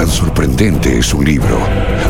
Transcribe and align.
tan 0.00 0.08
sorprendente 0.08 0.98
es 0.98 1.12
un 1.12 1.26
libro? 1.26 1.58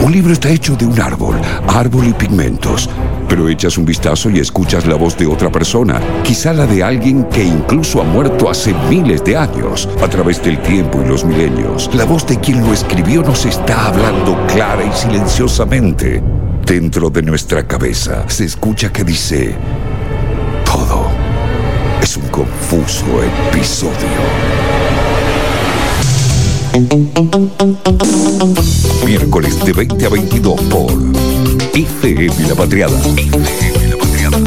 Un 0.00 0.12
libro 0.12 0.32
está 0.32 0.48
hecho 0.48 0.76
de 0.76 0.86
un 0.86 1.00
árbol, 1.00 1.40
árbol 1.66 2.06
y 2.06 2.12
pigmentos. 2.12 2.88
Pero 3.28 3.48
echas 3.48 3.76
un 3.78 3.84
vistazo 3.84 4.30
y 4.30 4.38
escuchas 4.38 4.86
la 4.86 4.94
voz 4.94 5.18
de 5.18 5.26
otra 5.26 5.50
persona, 5.50 6.00
quizá 6.22 6.52
la 6.52 6.66
de 6.66 6.84
alguien 6.84 7.24
que 7.24 7.42
incluso 7.42 8.00
ha 8.00 8.04
muerto 8.04 8.48
hace 8.48 8.72
miles 8.88 9.24
de 9.24 9.36
años, 9.36 9.88
a 10.00 10.06
través 10.06 10.40
del 10.40 10.62
tiempo 10.62 11.02
y 11.02 11.08
los 11.08 11.24
milenios. 11.24 11.90
La 11.92 12.04
voz 12.04 12.24
de 12.28 12.38
quien 12.38 12.60
lo 12.64 12.72
escribió 12.72 13.22
nos 13.22 13.44
está 13.44 13.88
hablando 13.88 14.38
clara 14.46 14.84
y 14.84 14.96
silenciosamente. 14.96 16.22
Dentro 16.64 17.10
de 17.10 17.22
nuestra 17.22 17.66
cabeza 17.66 18.22
se 18.28 18.44
escucha 18.44 18.92
que 18.92 19.02
dice, 19.02 19.56
todo 20.64 21.08
es 22.00 22.16
un 22.16 22.28
confuso 22.28 23.04
episodio. 23.50 24.49
Miércoles 29.04 29.58
de 29.64 29.72
20 29.72 30.06
a 30.06 30.08
22 30.08 30.60
por 30.62 30.92
ICM 31.74 32.48
La 32.48 32.54
Patriada. 32.54 32.96
ICM 33.16 33.90
La 33.90 33.96
Patriada. 33.98 34.38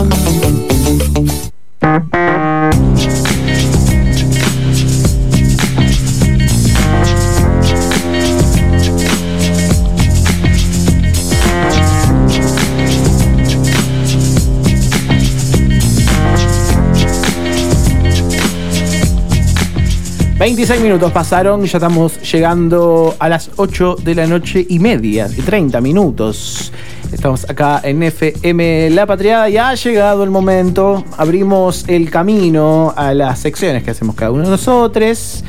26 20.44 20.82
minutos 20.82 21.10
pasaron, 21.14 21.64
ya 21.64 21.78
estamos 21.78 22.20
llegando 22.30 23.16
a 23.18 23.30
las 23.30 23.50
8 23.56 23.96
de 24.04 24.14
la 24.14 24.28
noche 24.28 24.66
y 24.68 24.78
media, 24.78 25.30
y 25.34 25.42
30 25.42 25.80
minutos. 25.80 26.74
Estamos 27.14 27.50
acá 27.50 27.80
en 27.82 28.04
FM 28.04 28.90
La 28.90 29.06
Patriada 29.06 29.50
y 29.50 29.56
ha 29.56 29.74
llegado 29.74 30.22
el 30.22 30.32
momento. 30.32 31.06
Abrimos 31.16 31.86
el 31.88 32.12
camino 32.12 32.94
a 32.98 33.14
las 33.14 33.40
secciones 33.40 33.84
que 33.84 33.92
hacemos 33.92 34.16
cada 34.16 34.32
uno 34.32 34.44
de 34.44 34.50
nosotros 34.50 35.46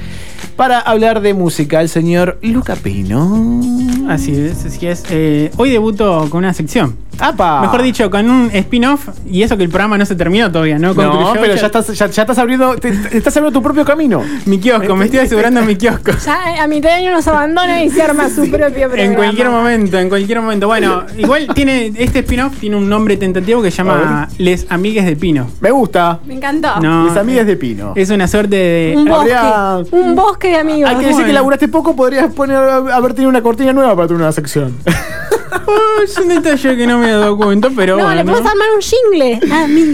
para 0.56 0.78
hablar 0.78 1.20
de 1.20 1.34
música. 1.34 1.80
El 1.80 1.88
señor 1.88 2.38
Luca 2.42 2.76
Pino. 2.76 3.60
Así 4.08 4.34
es, 4.34 4.64
así 4.64 4.86
es. 4.86 5.04
Eh, 5.10 5.50
hoy 5.56 5.70
debuto 5.70 6.28
con 6.30 6.38
una 6.38 6.52
sección. 6.52 6.96
¡Apa! 7.20 7.60
Mejor 7.60 7.82
dicho, 7.82 8.10
con 8.10 8.28
un 8.28 8.50
spin-off, 8.52 9.08
y 9.28 9.42
eso 9.42 9.56
que 9.56 9.62
el 9.62 9.68
programa 9.68 9.96
no 9.98 10.04
se 10.04 10.14
terminó 10.14 10.50
todavía, 10.50 10.78
¿no? 10.78 10.94
no, 10.94 11.32
pero 11.34 11.54
ya 11.54 11.66
estás, 11.66 11.86
ya, 11.96 12.06
estás 12.06 12.38
abriendo, 12.38 12.74
estás 12.74 13.36
abriendo 13.36 13.52
tu 13.52 13.62
propio 13.62 13.84
camino. 13.84 14.22
Mi 14.46 14.58
kiosco, 14.58 14.96
me 14.96 15.06
estoy 15.06 15.20
asegurando 15.20 15.62
mi 15.62 15.76
kiosco. 15.76 16.12
Ya 16.24 16.54
eh, 16.54 16.58
a 16.58 16.66
mitad 16.66 16.90
de 16.90 16.96
año 16.96 17.12
nos 17.12 17.26
abandona 17.28 17.84
y 17.84 17.90
se 17.90 18.02
arma 18.02 18.28
su 18.28 18.50
propio 18.50 18.88
programa. 18.88 19.02
En 19.02 19.14
cualquier 19.14 19.50
momento, 19.50 19.98
en 19.98 20.08
cualquier 20.08 20.40
momento. 20.40 20.66
Bueno, 20.66 21.04
igual 21.16 21.48
tiene, 21.54 21.92
este 21.96 22.20
spin-off 22.20 22.58
tiene 22.58 22.76
un 22.76 22.88
nombre 22.88 23.16
tentativo 23.16 23.62
que 23.62 23.70
se 23.70 23.78
llama 23.78 24.28
Les 24.38 24.66
Amigues 24.68 25.06
de 25.06 25.16
Pino. 25.16 25.48
Me 25.60 25.70
gusta. 25.70 26.20
Me 26.26 26.34
encantó. 26.34 26.80
Les 26.80 27.16
Amigues 27.16 27.46
de 27.46 27.56
Pino. 27.56 27.92
Es 27.94 28.10
una 28.10 28.26
suerte 28.26 28.56
de... 28.56 28.94
Un 28.96 29.04
bosque, 29.04 29.96
un 29.96 30.14
bosque 30.14 30.43
de 30.48 30.56
amigos. 30.56 30.90
Hay 30.90 30.96
que 30.96 31.06
decir 31.06 31.24
que 31.24 31.32
laburaste 31.32 31.68
poco, 31.68 31.96
podrías 31.96 32.32
poner, 32.32 32.56
haber 32.56 33.14
tenido 33.14 33.30
una 33.30 33.42
cortina 33.42 33.72
nueva 33.72 33.94
para 33.94 34.08
tu 34.08 34.14
nueva 34.14 34.32
sección. 34.32 34.76
es 36.04 36.18
un 36.18 36.28
detalle 36.28 36.76
que 36.76 36.86
no 36.86 36.98
me 36.98 37.08
he 37.08 37.12
dado 37.12 37.36
cuenta, 37.36 37.70
pero. 37.74 37.96
No, 37.96 38.14
le 38.14 38.24
podemos 38.24 38.50
armar 38.50 38.68
un 38.74 38.82
jingle. 38.82 39.40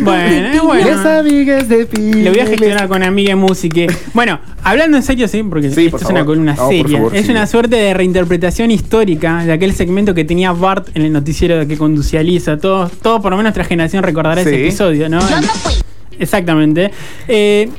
bueno, 0.03 0.65
bueno. 0.65 0.84
Les 0.84 1.06
amigas 1.06 1.69
de 1.69 1.87
Pino. 1.87 2.17
Le 2.19 2.31
voy 2.31 2.41
a 2.41 2.47
gestionar 2.47 2.89
con 2.89 3.03
Amiga 3.03 3.37
Música. 3.37 3.93
Bueno, 4.15 4.41
hablando 4.62 4.97
en 4.97 5.03
serio, 5.03 5.28
sí, 5.28 5.43
porque 5.43 5.69
esto 5.69 5.97
es 5.97 6.03
una 6.05 6.25
columna 6.25 6.56
seria. 6.56 7.03
es 7.12 7.28
una 7.28 7.47
suerte 7.47 7.77
de 7.77 7.95
reinterpretación 7.95 8.71
histórica 8.71 9.45
de 9.45 9.53
aquel 9.53 9.75
segmento 9.75 10.15
que 10.15 10.25
tenía 10.25 10.53
Bart 10.53 10.89
en 10.95 11.03
el 11.03 11.12
noticiero 11.12 11.59
de 11.59 11.67
que 11.67 11.77
conducía 11.77 12.23
Lisa. 12.23 12.59
Todo, 12.59 12.89
todo 12.89 13.21
por 13.21 13.31
lo 13.31 13.37
menos 13.37 13.50
nuestra 13.50 13.65
generación 13.65 14.03
recordará 14.03 14.41
ese 14.41 14.62
episodio, 14.62 15.09
¿no? 15.09 15.21
Yo 15.21 15.41
no 15.41 15.49
fui. 15.49 15.75
Exactamente. 16.19 16.91
Eh, 17.28 17.71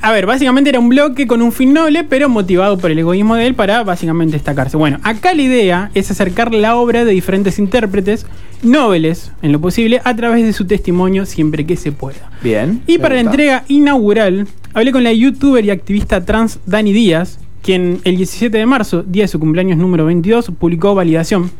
a 0.00 0.12
ver, 0.12 0.26
básicamente 0.26 0.70
era 0.70 0.78
un 0.78 0.88
bloque 0.88 1.26
con 1.26 1.42
un 1.42 1.52
fin 1.52 1.72
noble, 1.72 2.04
pero 2.04 2.28
motivado 2.28 2.78
por 2.78 2.90
el 2.90 2.98
egoísmo 2.98 3.34
de 3.34 3.46
él 3.46 3.54
para 3.54 3.82
básicamente 3.82 4.34
destacarse. 4.34 4.76
Bueno, 4.76 4.98
acá 5.02 5.34
la 5.34 5.42
idea 5.42 5.90
es 5.94 6.10
acercar 6.10 6.54
la 6.54 6.76
obra 6.76 7.04
de 7.04 7.12
diferentes 7.12 7.58
intérpretes, 7.58 8.26
nobles 8.62 9.32
en 9.42 9.52
lo 9.52 9.60
posible, 9.60 10.00
a 10.04 10.14
través 10.14 10.44
de 10.44 10.52
su 10.52 10.66
testimonio 10.66 11.26
siempre 11.26 11.66
que 11.66 11.76
se 11.76 11.92
pueda. 11.92 12.30
Bien. 12.42 12.82
Y 12.86 12.98
para 12.98 13.14
la 13.16 13.22
entrega 13.22 13.64
inaugural, 13.68 14.46
hablé 14.74 14.92
con 14.92 15.04
la 15.04 15.12
youtuber 15.12 15.64
y 15.64 15.70
activista 15.70 16.24
trans 16.24 16.60
Dani 16.66 16.92
Díaz, 16.92 17.38
quien 17.62 18.00
el 18.04 18.16
17 18.16 18.56
de 18.56 18.66
marzo, 18.66 19.02
día 19.02 19.24
de 19.24 19.28
su 19.28 19.40
cumpleaños 19.40 19.78
número 19.78 20.04
22, 20.04 20.52
publicó 20.58 20.94
Validación, 20.94 21.50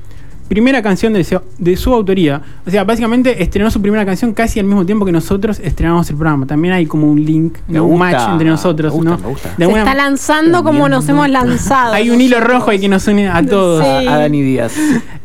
primera 0.48 0.82
canción 0.82 1.12
de 1.12 1.24
su, 1.24 1.40
de 1.58 1.76
su, 1.76 1.92
autoría. 1.92 2.40
O 2.66 2.70
sea, 2.70 2.84
básicamente 2.84 3.42
estrenó 3.42 3.70
su 3.70 3.80
primera 3.80 4.04
canción 4.04 4.32
casi 4.32 4.60
al 4.60 4.66
mismo 4.66 4.84
tiempo 4.86 5.04
que 5.04 5.12
nosotros 5.12 5.60
estrenamos 5.62 6.08
el 6.10 6.16
programa. 6.16 6.46
También 6.46 6.74
hay 6.74 6.86
como 6.86 7.10
un 7.10 7.24
link, 7.24 7.58
un 7.68 7.98
match 7.98 8.28
entre 8.30 8.48
nosotros. 8.48 8.94
¿no? 8.96 9.18
Se 9.58 9.64
está 9.64 9.94
lanzando 9.94 10.62
como 10.62 10.88
nos 10.88 11.08
hemos 11.08 11.28
lanzado. 11.28 11.94
hay 11.94 12.10
un 12.10 12.20
hilo 12.20 12.40
rojo 12.40 12.70
ahí 12.70 12.78
que 12.78 12.88
nos 12.88 13.06
une 13.08 13.28
a 13.28 13.44
todos. 13.44 13.84
A, 13.84 14.18
Dani 14.18 14.42
Díaz. 14.42 14.74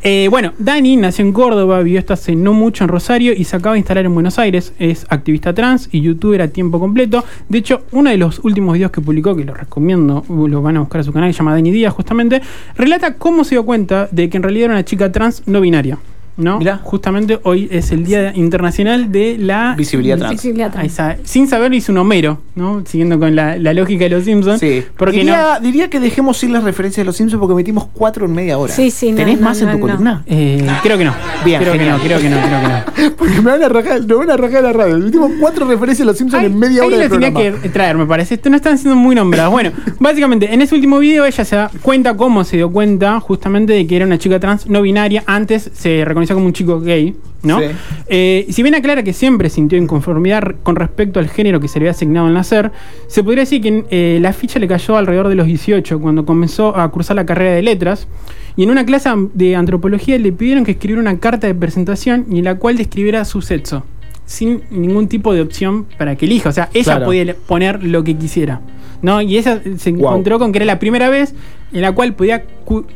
Eh, 0.03 0.29
bueno, 0.31 0.53
Dani 0.57 0.97
nació 0.97 1.23
en 1.23 1.31
Córdoba, 1.31 1.83
vivió 1.83 1.99
hasta 1.99 2.15
hace 2.15 2.35
no 2.35 2.53
mucho 2.53 2.83
en 2.83 2.87
Rosario 2.87 3.33
y 3.33 3.43
se 3.43 3.55
acaba 3.55 3.73
de 3.73 3.79
instalar 3.79 4.05
en 4.05 4.13
Buenos 4.13 4.39
Aires. 4.39 4.73
Es 4.79 5.05
activista 5.09 5.53
trans 5.53 5.89
y 5.91 6.01
youtuber 6.01 6.41
a 6.41 6.47
tiempo 6.47 6.79
completo. 6.79 7.23
De 7.49 7.59
hecho, 7.59 7.83
uno 7.91 8.09
de 8.09 8.17
los 8.17 8.39
últimos 8.39 8.73
videos 8.73 8.91
que 8.91 8.99
publicó, 8.99 9.35
que 9.35 9.45
lo 9.45 9.53
recomiendo, 9.53 10.25
lo 10.27 10.61
van 10.63 10.77
a 10.77 10.79
buscar 10.79 11.01
a 11.01 11.03
su 11.03 11.13
canal, 11.13 11.31
se 11.31 11.37
llama 11.37 11.53
Dani 11.53 11.69
Díaz 11.69 11.93
justamente, 11.93 12.41
relata 12.75 13.13
cómo 13.15 13.43
se 13.43 13.55
dio 13.55 13.63
cuenta 13.63 14.07
de 14.11 14.27
que 14.29 14.37
en 14.37 14.43
realidad 14.43 14.65
era 14.65 14.73
una 14.73 14.85
chica 14.85 15.11
trans 15.11 15.43
no 15.45 15.61
binaria. 15.61 15.99
¿No? 16.37 16.59
Justamente 16.83 17.39
hoy 17.43 17.67
es 17.71 17.91
el 17.91 18.03
Día 18.03 18.33
Internacional 18.35 19.11
de 19.11 19.37
la 19.37 19.75
Visibilidad 19.77 20.17
Trans. 20.17 21.01
sin 21.23 21.47
saber 21.47 21.73
hizo 21.73 21.91
un 21.91 21.99
Homero, 21.99 22.39
¿no? 22.55 22.83
Siguiendo 22.85 23.19
con 23.19 23.35
la, 23.35 23.57
lógica 23.57 24.05
de 24.05 24.09
los 24.09 24.25
Simpsons. 24.25 24.59
Sí. 24.59 24.83
Diría, 25.11 25.59
diría, 25.61 25.89
que 25.89 25.99
dejemos 25.99 26.43
ir 26.43 26.51
las 26.51 26.63
referencias 26.63 27.03
de 27.03 27.05
los 27.05 27.15
Simpsons 27.15 27.39
porque 27.39 27.55
metimos 27.55 27.87
cuatro 27.93 28.25
en 28.25 28.33
media 28.33 28.57
hora. 28.57 28.73
Sí, 28.73 28.91
sí, 28.91 29.13
¿Tenés 29.13 29.39
más 29.39 29.61
en 29.61 29.71
tu 29.71 29.79
columna? 29.79 30.23
Eh, 30.25 30.65
creo 30.83 30.97
que 30.97 31.05
no. 31.05 31.13
Bien, 31.45 31.61
creo 31.61 31.73
que 31.73 31.85
no, 31.85 31.97
creo 31.99 32.19
que 32.19 32.29
no, 32.29 32.37
creo 32.37 32.61
que 32.61 32.67
no. 32.67 33.15
porque 33.17 33.41
me 33.41 33.51
van 33.51 33.63
a 33.63 33.69
rajar, 33.69 34.01
me 34.05 34.13
van 34.13 34.31
a 34.31 34.37
rajar 34.37 34.63
la 34.63 34.73
radio. 34.73 34.97
Metimos 34.97 35.31
cuatro 35.39 35.67
referencias 35.67 35.99
de 35.99 36.05
los 36.05 36.17
Simpsons 36.17 36.43
en 36.43 36.57
media 36.57 36.85
hora. 36.85 36.95
Ahí 36.97 37.03
lo 37.03 37.09
tenía 37.09 37.33
que 37.33 37.69
traer, 37.69 37.97
me 37.97 38.05
parece. 38.05 38.35
Esto 38.35 38.49
no 38.49 38.55
están 38.55 38.77
siendo 38.77 38.95
muy 38.95 39.15
nombradas. 39.15 39.51
Bueno, 39.51 39.71
básicamente, 39.99 40.53
en 40.53 40.61
ese 40.61 40.75
último 40.75 40.99
video 40.99 41.25
ella 41.25 41.45
se 41.45 41.55
da 41.55 41.71
cuenta 41.81 42.15
cómo 42.15 42.43
se 42.43 42.57
dio 42.57 42.71
cuenta 42.71 43.19
justamente 43.19 43.73
de 43.73 43.87
que 43.87 43.95
era 43.95 44.05
una 44.05 44.17
chica 44.17 44.39
trans 44.39 44.67
no 44.67 44.81
binaria. 44.81 45.23
Antes 45.25 45.71
se 45.73 46.03
reconocía 46.21 46.35
como 46.35 46.45
un 46.47 46.53
chico 46.53 46.79
gay 46.79 47.15
¿no? 47.43 47.59
Eh, 48.07 48.45
si 48.49 48.61
bien 48.63 48.75
aclara 48.75 49.03
que 49.03 49.13
siempre 49.13 49.49
sintió 49.49 49.77
inconformidad 49.77 50.55
con 50.63 50.75
respecto 50.75 51.19
al 51.19 51.27
género 51.27 51.59
que 51.59 51.67
se 51.67 51.79
le 51.79 51.85
había 51.85 51.91
asignado 51.91 52.27
al 52.27 52.33
nacer, 52.33 52.71
se 53.07 53.23
podría 53.23 53.41
decir 53.41 53.61
que 53.61 53.85
eh, 53.89 54.19
la 54.21 54.33
ficha 54.33 54.59
le 54.59 54.67
cayó 54.67 54.97
alrededor 54.97 55.27
de 55.27 55.35
los 55.35 55.47
18, 55.47 55.99
cuando 55.99 56.25
comenzó 56.25 56.77
a 56.77 56.89
cursar 56.91 57.15
la 57.15 57.25
carrera 57.25 57.53
de 57.53 57.61
letras. 57.61 58.07
Y 58.55 58.63
en 58.63 58.69
una 58.69 58.85
clase 58.85 59.09
de 59.33 59.55
antropología 59.55 60.19
le 60.19 60.31
pidieron 60.31 60.65
que 60.65 60.71
escribiera 60.71 61.01
una 61.01 61.17
carta 61.19 61.47
de 61.47 61.55
presentación 61.55 62.25
y 62.29 62.39
en 62.39 62.45
la 62.45 62.55
cual 62.55 62.77
describiera 62.77 63.23
su 63.25 63.41
sexo, 63.41 63.83
sin 64.25 64.61
ningún 64.69 65.07
tipo 65.07 65.33
de 65.33 65.41
opción 65.41 65.87
para 65.97 66.15
que 66.15 66.25
elija. 66.25 66.49
O 66.49 66.51
sea, 66.51 66.69
ella 66.73 67.03
podía 67.03 67.35
poner 67.47 67.83
lo 67.83 68.03
que 68.03 68.15
quisiera. 68.17 68.61
¿no? 69.01 69.21
Y 69.21 69.37
ella 69.37 69.61
se 69.77 69.89
encontró 69.89 70.37
con 70.37 70.51
que 70.51 70.59
era 70.59 70.65
la 70.65 70.79
primera 70.79 71.09
vez 71.09 71.33
en 71.73 71.81
la 71.81 71.93
cual 71.93 72.13
podía 72.13 72.43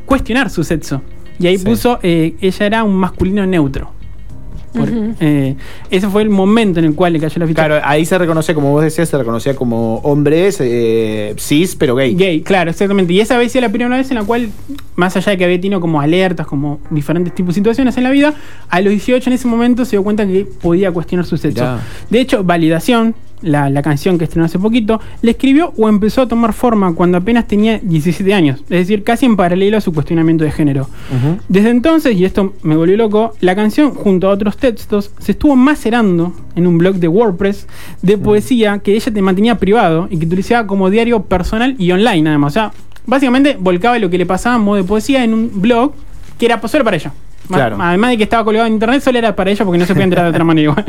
cuestionar 0.06 0.50
su 0.50 0.64
sexo. 0.64 1.02
Y 1.40 1.48
ahí 1.48 1.58
puso, 1.58 2.00
eh, 2.04 2.36
ella 2.42 2.66
era 2.66 2.84
un 2.84 2.96
masculino 2.96 3.46
neutro. 3.46 3.96
Eh, 5.20 5.56
ese 5.90 6.10
fue 6.10 6.22
el 6.22 6.30
momento 6.30 6.80
en 6.80 6.86
el 6.86 6.96
cual 6.96 7.14
le 7.14 7.20
cayó 7.20 7.40
la 7.40 7.48
ficha. 7.48 7.66
Claro, 7.66 7.82
ahí 7.86 8.06
se 8.06 8.18
reconoce, 8.18 8.54
como 8.54 8.72
vos 8.72 8.84
decías, 8.84 9.10
se 9.10 9.18
reconocía 9.18 9.56
como 9.56 9.98
hombres 9.98 10.58
eh, 10.60 11.34
cis, 11.38 11.76
pero 11.76 11.96
gay. 11.96 12.14
Gay, 12.16 12.42
claro, 12.42 12.72
exactamente. 12.72 13.14
Y 13.14 13.20
esa 13.20 13.38
vez 13.38 13.56
era 13.56 13.68
la 13.68 13.72
primera 13.72 13.96
vez 13.96 14.10
en 14.12 14.16
la 14.16 14.24
cual, 14.24 14.50
más 14.96 15.16
allá 15.16 15.32
de 15.32 15.38
que 15.38 15.46
había 15.46 15.60
tenido 15.60 15.80
como 15.80 16.02
alertas, 16.02 16.46
como 16.48 16.80
diferentes 16.90 17.34
tipos 17.34 17.56
de 17.56 17.60
situaciones 17.60 17.98
en 17.98 18.04
la 18.04 18.12
vida, 18.12 18.34
a 18.70 18.82
los 18.82 18.92
18 18.92 19.30
en 19.30 19.34
ese 19.34 19.48
momento 19.48 19.86
se 19.86 19.92
dio 19.92 20.04
cuenta 20.04 20.28
que 20.28 20.46
podía 20.46 20.92
cuestionar 20.92 21.26
su 21.26 21.38
sexo. 21.38 21.80
De 22.10 22.20
hecho, 22.20 22.44
validación, 22.44 23.16
la, 23.42 23.82
canción 23.82 24.18
que 24.18 24.24
estrenó 24.24 24.46
hace 24.46 24.60
poquito, 24.60 25.00
le 25.22 25.32
escribió 25.32 25.74
o 25.78 25.88
empezó 25.90 26.22
a 26.22 26.28
tomar 26.28 26.54
forma 26.54 26.94
cuando 26.96 27.18
apenas 27.18 27.48
tenía 27.48 27.80
17 27.82 28.34
años, 28.34 28.62
es 28.62 28.80
decir, 28.80 29.04
casi 29.04 29.26
en 29.26 29.36
paralelo 29.36 29.78
a 29.78 29.82
su 29.82 29.94
cuestionamiento 29.94 30.44
de 30.44 30.52
género. 30.52 30.88
Desde 31.48 31.70
entonces, 31.70 32.16
y 32.16 32.26
esto 32.26 32.54
me 32.64 32.76
volvió 32.76 32.98
loco, 32.98 33.34
la 33.42 33.56
canción, 33.56 33.92
junto 33.92 34.28
a 34.28 34.32
otros 34.32 34.58
textos, 34.58 35.12
se 35.20 35.34
estuvo 35.34 35.56
macerando 35.56 36.34
en 36.56 36.68
un 36.68 36.78
blog 36.78 36.96
de 36.96 37.08
WordPress 37.08 37.68
de 38.02 38.18
poesía 38.18 38.80
que 38.80 38.96
ella 38.96 39.14
te 39.14 39.22
mantenía 39.22 39.56
privado 39.60 40.08
y 40.10 40.18
que 40.18 40.26
utilizaba 40.26 40.68
como 40.68 40.90
diario 40.90 41.24
personal 41.24 41.76
y 41.78 41.92
online, 41.92 42.30
además. 42.30 42.54
O 42.54 42.54
sea, 42.54 42.72
básicamente 43.06 43.58
volcaba 43.60 44.00
lo 44.00 44.10
que 44.10 44.18
le 44.18 44.26
pasaba 44.26 44.56
en 44.56 44.62
modo 44.64 44.78
de 44.78 44.84
poesía 44.84 45.24
en 45.24 45.34
un 45.34 45.52
blog 45.62 45.94
que 46.38 46.46
era 46.46 46.66
solo 46.68 46.84
para 46.84 46.98
ella. 46.98 47.14
Claro. 47.48 47.78
Además 47.80 48.10
de 48.12 48.18
que 48.18 48.24
estaba 48.24 48.44
colgado 48.44 48.68
en 48.68 48.74
internet, 48.74 49.02
solo 49.02 49.18
era 49.18 49.36
para 49.36 49.52
ella 49.52 49.64
porque 49.66 49.78
no 49.78 49.86
se 49.86 49.94
podía 49.94 50.06
enterar 50.06 50.26
de 50.26 50.32
otra 50.32 50.44
manera 50.44 50.72
igual. 50.72 50.86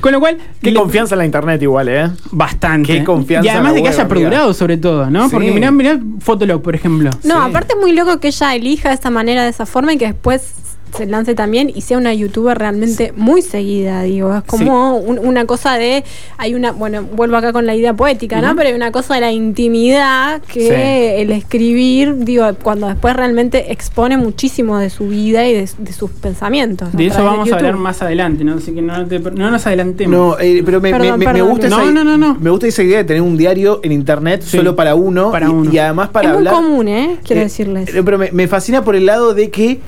Con 0.00 0.12
lo 0.12 0.20
cual, 0.20 0.38
Qué 0.62 0.70
le- 0.72 0.78
confianza 0.80 1.14
en 1.14 1.18
la 1.20 1.24
internet 1.26 1.62
igual, 1.62 1.88
¿eh? 1.88 2.10
bastante. 2.30 2.92
Qué 2.98 3.04
confianza 3.04 3.46
Y 3.46 3.48
además 3.50 3.74
de 3.74 3.78
que 3.78 3.84
web, 3.84 3.92
haya 3.92 4.02
amiga. 4.02 4.14
perdurado 4.14 4.54
sobre 4.54 4.76
todo, 4.76 5.10
¿no? 5.10 5.24
Sí. 5.28 5.30
Porque 5.34 5.50
mirá, 5.52 5.70
mirá 5.70 5.98
Fotolog, 6.20 6.62
por 6.62 6.74
ejemplo. 6.74 7.10
No, 7.24 7.34
Sí. 7.44 7.50
aparte 7.50 7.74
es 7.74 7.80
muy 7.80 7.92
loco 7.92 8.18
que 8.20 8.28
ella 8.28 8.54
elija 8.54 8.88
de 8.88 8.94
esa 8.96 9.10
manera, 9.10 9.42
de 9.44 9.50
esa 9.50 9.66
forma 9.66 9.92
y 9.92 9.98
que 9.98 10.06
después 10.06 10.52
se 10.96 11.06
lance 11.06 11.34
también 11.34 11.70
y 11.74 11.80
sea 11.80 11.98
una 11.98 12.12
youtuber 12.14 12.58
realmente 12.58 13.12
muy 13.16 13.42
seguida, 13.42 14.02
digo. 14.02 14.34
Es 14.36 14.42
como 14.44 14.96
un- 14.98 15.18
una 15.18 15.46
cosa 15.46 15.76
de. 15.78 16.04
Hay 16.38 16.54
una. 16.54 16.72
Bueno, 16.72 17.02
vuelvo 17.02 17.36
acá 17.36 17.52
con 17.52 17.66
la 17.66 17.74
idea 17.74 17.94
poética, 17.94 18.40
¿no? 18.40 18.54
Pero 18.56 18.68
hay 18.68 18.74
una 18.74 18.92
cosa 18.92 19.14
de 19.14 19.20
la 19.22 19.32
intimidad 19.32 20.42
que 20.42 20.60
Sí. 20.60 21.20
el 21.22 21.30
escribir, 21.32 22.16
digo, 22.18 22.44
cuando 22.62 22.88
después 22.88 23.14
realmente 23.16 23.72
expone 23.72 24.16
muchísimo 24.16 24.78
de 24.78 24.90
su 24.90 25.08
vida 25.08 25.46
y 25.48 25.54
de, 25.54 25.68
de 25.78 25.92
sus 25.92 26.10
pensamientos. 26.10 26.92
De 26.92 27.06
eso 27.06 27.24
vamos 27.24 27.50
a 27.50 27.54
hablar 27.56 27.76
más 27.76 28.02
adelante, 28.02 28.44
¿no? 28.44 28.54
Así 28.54 28.72
que 28.72 28.82
no, 28.82 29.06
te- 29.06 29.18
no 29.18 29.50
nos 29.50 29.66
adelantemos. 29.66 30.12
No, 30.16 30.38
eh, 30.40 30.62
pero 30.64 30.80
me, 30.80 30.90
Perdón, 30.90 31.18
me- 31.18 31.32
me- 31.32 31.42
gusta 31.42 31.68
Luis. 31.68 31.78
esa, 31.78 31.84
No, 31.90 31.90
no, 31.90 32.04
no, 32.04 32.18
no. 32.18 32.36
me 32.40 32.50
gusta 32.50 32.66
esa 32.66 32.82
idea 32.82 32.98
de 32.98 33.04
tener 33.04 33.22
un 33.22 33.36
diario 33.36 33.80
en 33.82 33.92
internet 33.92 34.42
Sí, 34.44 34.56
solo 34.58 34.76
para 34.76 34.94
uno, 34.94 35.30
para 35.30 35.46
y, 35.46 35.50
uno. 35.50 35.70
y 35.72 35.78
además 35.78 36.08
para 36.10 36.30
es 36.30 36.36
hablar. 36.36 36.54
muy 36.54 36.62
común, 36.64 36.88
¿eh? 36.88 37.16
Quiero 37.24 37.40
Eh, 37.40 37.44
decirles. 37.44 37.94
eh, 37.94 38.02
Pero 38.04 38.18
me, 38.18 38.30
me 38.32 38.46
fascina 38.48 38.84
por 38.84 38.94
el 38.96 39.06
lado 39.06 39.32
de 39.34 39.50
que 39.50 39.80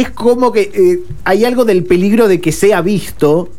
es 0.00 0.10
como 0.10 0.52
que 0.52 0.70
eh, 0.74 1.00
hay 1.24 1.44
algo 1.44 1.64
del 1.64 1.84
peligro 1.84 2.28
de 2.28 2.40
que 2.40 2.52
sea 2.52 2.80
visto, 2.80 3.50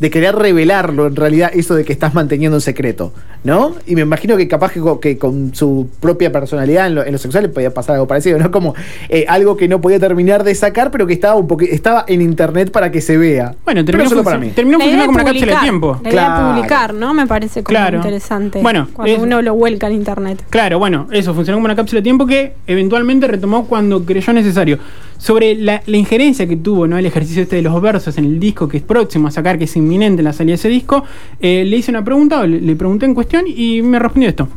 de 0.00 0.10
querer 0.10 0.34
revelarlo 0.34 1.06
en 1.06 1.14
realidad, 1.14 1.52
eso 1.54 1.76
de 1.76 1.84
que 1.84 1.92
estás 1.92 2.12
manteniendo 2.12 2.56
un 2.56 2.60
secreto, 2.60 3.12
¿no? 3.44 3.76
Y 3.86 3.94
me 3.94 4.00
imagino 4.00 4.36
que 4.36 4.48
capaz 4.48 4.72
que, 4.72 4.80
co- 4.80 4.98
que 4.98 5.16
con 5.16 5.54
su 5.54 5.88
propia 6.00 6.32
personalidad 6.32 6.88
en 6.88 6.96
lo, 6.96 7.04
en 7.06 7.12
lo 7.12 7.18
sexual 7.18 7.44
le 7.44 7.50
podía 7.50 7.72
pasar 7.72 7.94
algo 7.94 8.08
parecido, 8.08 8.36
¿no? 8.36 8.50
Como 8.50 8.74
eh, 9.08 9.26
algo 9.28 9.56
que 9.56 9.68
no 9.68 9.80
podía 9.80 10.00
terminar 10.00 10.42
de 10.42 10.56
sacar, 10.56 10.90
pero 10.90 11.06
que 11.06 11.12
estaba 11.12 11.36
un 11.36 11.46
poco, 11.46 11.62
estaba 11.64 12.04
en 12.08 12.20
internet 12.20 12.72
para 12.72 12.90
que 12.90 13.00
se 13.00 13.16
vea. 13.16 13.54
Bueno, 13.64 13.84
terminó, 13.84 14.08
solo 14.08 14.22
func- 14.22 14.24
para 14.24 14.38
mí. 14.38 14.48
terminó 14.50 14.78
La 14.78 14.86
idea 14.86 15.04
funcionando 15.04 15.06
como 15.06 15.22
una 15.22 15.30
cápsula 15.38 15.54
de 15.54 15.60
tiempo. 15.62 16.00
La 16.02 16.10
idea 16.10 16.22
de 16.22 16.26
Claro. 16.34 16.54
publicar, 16.56 16.94
¿no? 16.94 17.14
Me 17.14 17.26
parece 17.28 17.62
como 17.62 17.78
Claro. 17.78 17.96
interesante. 17.98 18.60
Bueno, 18.60 18.88
cuando 18.92 19.14
es- 19.14 19.20
uno 19.22 19.40
lo 19.40 19.54
vuelca 19.54 19.86
en 19.86 19.92
internet. 19.92 20.42
Claro, 20.50 20.80
bueno, 20.80 21.06
eso 21.12 21.32
funcionó 21.32 21.58
como 21.58 21.66
una 21.66 21.76
cápsula 21.76 22.00
de 22.00 22.02
tiempo 22.04 22.26
que 22.26 22.54
eventualmente 22.66 23.28
retomó 23.28 23.66
cuando 23.68 24.04
creyó 24.04 24.32
necesario. 24.32 24.80
Sobre 25.22 25.54
la, 25.54 25.80
injerencia 25.86 26.48
que 26.48 26.56
tuvo 26.56 26.88
¿no? 26.88 26.98
el 26.98 27.06
ejercicio 27.06 27.44
este 27.44 27.54
de 27.54 27.62
los 27.62 27.80
versos 27.80 28.18
en 28.18 28.24
el 28.24 28.40
disco 28.40 28.66
que 28.66 28.78
es 28.78 28.82
próximo 28.82 29.28
a 29.28 29.30
sacar, 29.30 29.56
que 29.56 29.64
es 29.64 29.76
inminente 29.76 30.20
la 30.20 30.32
salida 30.32 30.54
de 30.54 30.56
ese 30.56 30.68
disco, 30.68 31.04
eh, 31.38 31.64
le 31.64 31.76
hice 31.76 31.92
una 31.92 32.04
pregunta, 32.04 32.40
o 32.40 32.46
le, 32.46 32.74
pregunté 32.74 33.06
en 33.06 33.14
cuestión 33.14 33.44
y 33.46 33.82
me 33.82 34.00
respondió 34.00 34.30
esto. 34.30 34.48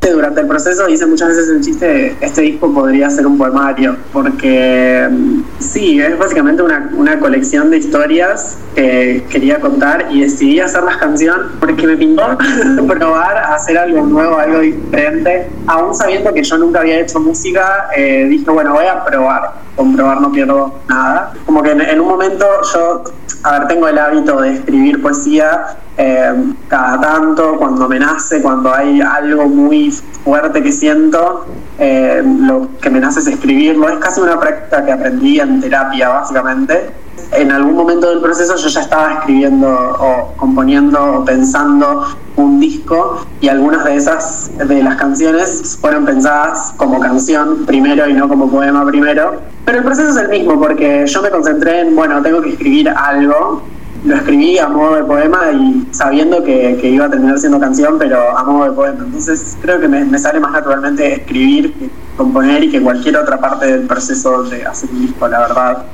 Durante 0.00 0.40
el 0.40 0.48
proceso 0.48 0.88
hice 0.88 1.06
muchas 1.06 1.28
veces 1.28 1.48
el 1.50 1.60
chiste, 1.60 2.16
este 2.20 2.42
disco 2.42 2.74
podría 2.74 3.10
ser 3.10 3.28
un 3.28 3.38
poemario, 3.38 3.96
porque 4.12 5.08
mm, 5.08 5.41
sí, 5.62 6.00
es 6.00 6.18
básicamente 6.18 6.62
una, 6.62 6.90
una 6.94 7.18
colección 7.18 7.70
de 7.70 7.78
historias 7.78 8.58
que 8.74 9.24
quería 9.28 9.60
contar 9.60 10.08
y 10.10 10.22
decidí 10.22 10.60
hacer 10.60 10.82
las 10.82 10.96
canciones 10.96 11.46
porque 11.60 11.86
me 11.86 11.96
pintó 11.96 12.36
probar 12.88 13.38
hacer 13.38 13.78
algo 13.78 14.04
nuevo, 14.04 14.36
algo 14.36 14.60
diferente. 14.60 15.48
Aún 15.66 15.94
sabiendo 15.94 16.32
que 16.32 16.42
yo 16.42 16.58
nunca 16.58 16.80
había 16.80 17.00
hecho 17.00 17.20
música, 17.20 17.88
eh, 17.96 18.26
dije, 18.28 18.50
bueno, 18.50 18.72
voy 18.72 18.86
a 18.86 19.04
probar. 19.04 19.52
Con 19.76 19.96
probar 19.96 20.20
no 20.20 20.30
pierdo 20.30 20.74
nada. 20.88 21.32
Como 21.46 21.62
que 21.62 21.70
en 21.70 22.00
un 22.00 22.08
momento 22.08 22.46
yo, 22.74 23.04
a 23.42 23.58
ver, 23.58 23.68
tengo 23.68 23.88
el 23.88 23.98
hábito 23.98 24.40
de 24.40 24.54
escribir 24.54 25.02
poesía 25.02 25.76
eh, 25.96 26.32
cada 26.68 27.00
tanto, 27.00 27.56
cuando 27.58 27.88
me 27.88 27.98
nace, 27.98 28.40
cuando 28.40 28.72
hay 28.72 29.00
algo 29.00 29.46
muy 29.46 29.90
fuerte 29.90 30.62
que 30.62 30.70
siento, 30.70 31.46
eh, 31.78 32.22
lo 32.24 32.68
que 32.80 32.88
me 32.90 33.00
nace 33.00 33.20
es 33.20 33.26
escribirlo. 33.26 33.88
Es 33.88 33.98
casi 33.98 34.20
una 34.20 34.38
práctica 34.38 34.84
que 34.84 34.92
aprendí 34.92 35.40
en 35.40 35.60
terapia, 35.60 36.08
básicamente. 36.08 36.90
En 37.30 37.50
algún 37.50 37.74
momento 37.74 38.08
del 38.10 38.20
proceso 38.20 38.56
yo 38.56 38.68
ya 38.68 38.80
estaba 38.80 39.12
escribiendo 39.14 39.68
o 39.68 40.32
componiendo 40.36 41.18
o 41.18 41.24
pensando 41.24 42.06
un 42.36 42.60
disco 42.60 43.26
y 43.40 43.48
algunas 43.48 43.84
de 43.84 43.96
esas 43.96 44.50
de 44.56 44.82
las 44.82 44.96
canciones 44.96 45.78
fueron 45.80 46.04
pensadas 46.04 46.74
como 46.76 47.00
canción 47.00 47.64
primero 47.66 48.08
y 48.08 48.14
no 48.14 48.28
como 48.28 48.50
poema 48.50 48.84
primero. 48.86 49.40
Pero 49.64 49.78
el 49.78 49.84
proceso 49.84 50.10
es 50.10 50.16
el 50.16 50.28
mismo 50.28 50.58
porque 50.58 51.06
yo 51.06 51.22
me 51.22 51.30
concentré 51.30 51.80
en, 51.80 51.94
bueno, 51.94 52.20
tengo 52.22 52.42
que 52.42 52.50
escribir 52.50 52.88
algo 52.88 53.62
lo 54.04 54.16
escribí 54.16 54.58
a 54.58 54.68
modo 54.68 54.96
de 54.96 55.04
poema 55.04 55.52
y 55.52 55.86
sabiendo 55.92 56.42
que, 56.42 56.78
iba 56.82 57.06
a 57.06 57.10
terminar 57.10 57.38
siendo 57.38 57.60
canción, 57.60 57.98
pero 57.98 58.36
a 58.36 58.42
modo 58.42 58.64
de 58.64 58.72
poema. 58.72 59.04
Entonces 59.04 59.56
creo 59.62 59.80
que 59.80 59.88
me, 59.88 60.04
me 60.04 60.18
sale 60.18 60.40
más 60.40 60.52
naturalmente 60.52 61.14
escribir 61.14 61.72
que 61.74 61.90
componer 62.16 62.64
y 62.64 62.70
que 62.70 62.82
cualquier 62.82 63.16
otra 63.16 63.40
parte 63.40 63.66
del 63.66 63.86
proceso 63.86 64.42
de 64.44 64.66
hacer 64.66 64.90
un 64.90 65.06
disco, 65.06 65.28
la 65.28 65.40
verdad. 65.40 65.84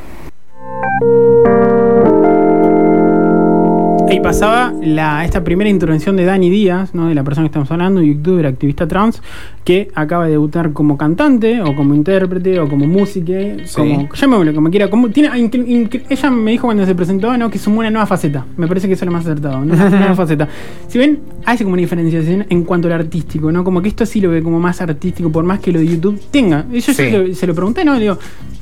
Ahí 4.11 4.21
pasaba 4.21 4.73
la, 4.83 5.23
esta 5.27 5.45
primera 5.45 5.69
intervención 5.69 6.17
de 6.17 6.25
Dani 6.25 6.49
Díaz, 6.49 6.95
¿no? 6.95 7.09
de 7.09 7.15
la 7.15 7.23
persona 7.23 7.45
que 7.45 7.49
estamos 7.49 7.71
hablando, 7.71 8.00
youtuber, 8.00 8.47
activista 8.47 8.89
trans, 8.89 9.23
que 9.65 9.91
acaba 9.95 10.25
de 10.25 10.31
debutar 10.33 10.73
como 10.73 10.97
cantante, 10.97 11.61
o 11.61 11.77
como 11.77 11.95
intérprete, 11.95 12.59
o 12.59 12.69
como 12.71 12.87
música, 12.87 13.35
como, 13.77 14.09
llamémoslo 14.15 14.55
como 14.55 14.71
quiera. 14.71 14.89
Como, 14.89 15.11
tiene, 15.11 15.29
incre- 15.39 16.05
ella 16.09 16.31
me 16.31 16.53
dijo 16.53 16.67
cuando 16.67 16.87
se 16.87 16.95
presentó 16.95 17.37
¿no? 17.37 17.51
que 17.51 17.59
sumó 17.59 17.81
una 17.81 17.91
nueva 17.91 18.06
faceta. 18.06 18.47
Me 18.56 18.67
parece 18.67 18.89
que 18.89 18.94
eso 18.94 19.05
es 19.05 19.06
lo 19.06 19.12
más 19.12 19.27
acertado, 19.27 19.62
¿no? 19.62 19.75
una 19.75 19.91
nueva 19.91 20.15
faceta. 20.17 20.49
Si 20.89 20.99
ven, 20.99 21.19
hay 21.44 21.59
como 21.59 21.73
una 21.75 21.81
diferenciación 21.83 22.47
en 22.49 22.65
cuanto 22.65 22.89
al 22.89 22.94
artístico, 22.94 23.53
¿no? 23.53 23.62
Como 23.62 23.83
que 23.83 23.89
esto 23.91 24.06
sí 24.06 24.23
lo 24.23 24.31
ve 24.31 24.43
como 24.43 24.59
más 24.59 24.81
artístico, 24.81 25.31
por 25.31 25.44
más 25.44 25.61
que 25.61 25.71
lo 25.71 25.81
de 25.81 25.87
YouTube 25.87 26.19
tenga. 26.31 26.65
Y 26.73 26.81
Yo 26.81 26.93
Sí. 26.93 26.94
se, 26.94 27.11
lo, 27.29 27.35
se 27.35 27.47
lo 27.47 27.55
pregunté, 27.55 27.85
¿no? 27.85 27.99
Digo, 27.99 28.17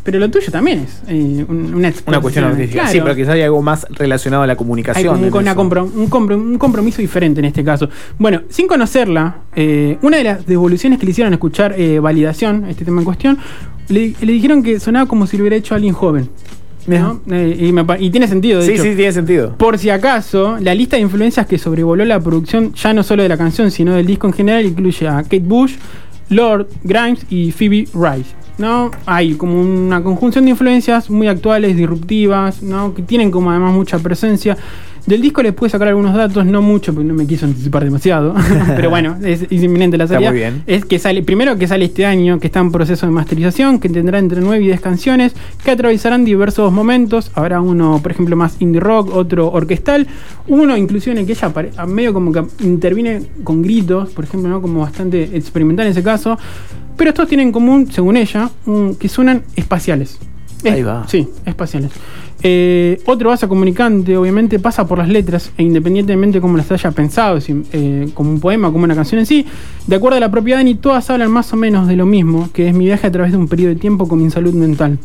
pero 0.06 0.18
lo 0.18 0.30
tuyo 0.30 0.50
también 0.50 0.78
es 0.86 1.02
eh, 1.08 1.44
un- 1.46 1.74
una 1.74 1.92
Una 2.06 2.20
cuestión 2.20 2.44
artística. 2.46 2.80
claro. 2.82 2.92
Sí, 2.92 3.00
pero 3.02 3.14
quizás 3.14 3.34
hay 3.34 3.42
algo 3.42 3.60
más 3.60 3.86
relacionado 3.90 4.44
a 4.44 4.46
la 4.46 4.52
Hay 4.54 4.56
comunicación. 4.56 5.18
una 5.34 5.54
compro- 5.54 5.90
un, 5.92 6.08
compro- 6.08 6.36
un 6.40 6.56
compromiso 6.56 7.02
diferente 7.02 7.40
en 7.40 7.44
este 7.46 7.62
caso. 7.62 7.90
Bueno, 8.18 8.40
sin 8.48 8.66
conocerla, 8.68 9.40
eh, 9.54 9.98
una 10.00 10.16
de 10.16 10.24
las 10.24 10.46
devoluciones 10.46 10.98
que 10.98 11.04
le 11.04 11.10
hicieron 11.10 11.34
escuchar 11.34 11.74
eh, 11.76 11.98
validación, 11.98 12.64
este 12.66 12.84
tema 12.86 13.00
en 13.00 13.04
cuestión, 13.04 13.36
le, 13.88 14.14
le 14.20 14.32
dijeron 14.32 14.62
que 14.62 14.80
sonaba 14.80 15.06
como 15.06 15.26
si 15.26 15.36
lo 15.36 15.42
hubiera 15.42 15.56
hecho 15.56 15.74
alguien 15.74 15.92
joven. 15.92 16.30
¿no? 16.86 17.20
Eh, 17.32 17.56
y, 17.68 17.72
me 17.72 17.84
pa- 17.84 17.98
y 17.98 18.10
tiene 18.10 18.28
sentido, 18.28 18.60
de 18.60 18.66
Sí, 18.66 18.72
hecho. 18.74 18.84
sí, 18.84 18.94
tiene 18.94 19.10
sentido. 19.10 19.56
Por 19.58 19.76
si 19.76 19.90
acaso, 19.90 20.56
la 20.60 20.72
lista 20.72 20.94
de 20.94 21.02
influencias 21.02 21.44
que 21.44 21.58
sobrevoló 21.58 22.04
la 22.04 22.20
producción, 22.20 22.72
ya 22.74 22.94
no 22.94 23.02
solo 23.02 23.24
de 23.24 23.28
la 23.28 23.36
canción, 23.36 23.72
sino 23.72 23.94
del 23.94 24.06
disco 24.06 24.28
en 24.28 24.32
general, 24.32 24.64
incluye 24.64 25.08
a 25.08 25.22
Kate 25.24 25.40
Bush, 25.40 25.72
Lord, 26.28 26.68
Grimes 26.84 27.26
y 27.28 27.50
Phoebe 27.50 27.88
Rice. 27.92 28.30
¿No? 28.58 28.90
Hay 29.04 29.34
como 29.34 29.60
una 29.60 30.02
conjunción 30.02 30.44
de 30.44 30.52
influencias 30.52 31.10
muy 31.10 31.28
actuales, 31.28 31.76
disruptivas, 31.76 32.62
¿no? 32.62 32.94
que 32.94 33.02
tienen 33.02 33.30
como 33.30 33.50
además 33.50 33.74
mucha 33.74 33.98
presencia. 33.98 34.56
Del 35.06 35.22
disco 35.22 35.40
les 35.40 35.52
pude 35.52 35.70
sacar 35.70 35.86
algunos 35.86 36.14
datos, 36.16 36.44
no 36.44 36.60
mucho, 36.62 36.92
porque 36.92 37.06
no 37.06 37.14
me 37.14 37.28
quiso 37.28 37.46
anticipar 37.46 37.84
demasiado. 37.84 38.34
Pero 38.74 38.90
bueno, 38.90 39.16
es, 39.22 39.42
es 39.50 39.62
inminente 39.62 39.96
la 39.96 40.04
Está 40.04 40.14
salida. 40.16 40.30
muy 40.30 40.38
bien. 40.40 40.62
Es 40.66 40.84
que 40.84 40.98
sale, 40.98 41.22
primero 41.22 41.56
que 41.56 41.68
sale 41.68 41.84
este 41.84 42.04
año, 42.04 42.40
que 42.40 42.48
está 42.48 42.58
en 42.58 42.72
proceso 42.72 43.06
de 43.06 43.12
masterización, 43.12 43.78
que 43.78 43.88
tendrá 43.88 44.18
entre 44.18 44.40
9 44.40 44.64
y 44.64 44.66
10 44.66 44.80
canciones, 44.80 45.32
que 45.64 45.70
atravesarán 45.70 46.24
diversos 46.24 46.72
momentos. 46.72 47.30
Habrá 47.34 47.60
uno, 47.60 48.00
por 48.02 48.10
ejemplo, 48.10 48.34
más 48.34 48.56
indie 48.60 48.80
rock, 48.80 49.14
otro 49.14 49.48
orquestal, 49.52 50.08
uno 50.48 50.76
inclusive 50.76 51.12
en 51.12 51.18
el 51.18 51.26
que 51.26 51.32
ella 51.34 51.52
medio 51.86 52.12
como 52.12 52.32
que 52.32 52.42
interviene 52.64 53.22
con 53.44 53.62
gritos, 53.62 54.10
por 54.10 54.24
ejemplo, 54.24 54.48
¿no? 54.50 54.60
como 54.60 54.80
bastante 54.80 55.22
experimental 55.36 55.86
en 55.86 55.92
ese 55.92 56.02
caso. 56.02 56.36
Pero 56.96 57.10
estos 57.10 57.28
tienen 57.28 57.48
en 57.48 57.52
común, 57.52 57.92
según 57.92 58.16
ella, 58.16 58.50
un- 58.64 58.96
que 58.96 59.08
suenan 59.08 59.42
espaciales. 59.54 60.18
Ahí 60.64 60.82
va. 60.82 61.06
Sí, 61.06 61.28
espaciales. 61.44 61.92
Eh, 62.42 63.00
otro 63.06 63.30
base 63.30 63.48
comunicante, 63.48 64.16
obviamente, 64.16 64.58
pasa 64.58 64.86
por 64.86 64.98
las 64.98 65.08
letras, 65.08 65.50
e 65.56 65.62
independientemente 65.62 66.38
de 66.38 66.40
cómo 66.40 66.56
las 66.56 66.70
haya 66.70 66.90
pensado, 66.90 67.40
si, 67.40 67.62
eh, 67.72 68.08
como 68.14 68.30
un 68.30 68.40
poema, 68.40 68.70
como 68.70 68.84
una 68.84 68.94
canción 68.94 69.18
en 69.18 69.26
sí, 69.26 69.46
de 69.86 69.96
acuerdo 69.96 70.18
a 70.18 70.20
la 70.20 70.30
propia 70.30 70.56
Dani, 70.56 70.74
todas 70.74 71.08
hablan 71.10 71.30
más 71.30 71.52
o 71.52 71.56
menos 71.56 71.88
de 71.88 71.96
lo 71.96 72.04
mismo, 72.06 72.50
que 72.52 72.68
es 72.68 72.74
mi 72.74 72.84
viaje 72.86 73.06
a 73.06 73.12
través 73.12 73.32
de 73.32 73.38
un 73.38 73.48
periodo 73.48 73.74
de 73.74 73.80
tiempo 73.80 74.06
con 74.06 74.22
mi 74.22 74.30
salud 74.30 74.52
mental. 74.54 74.98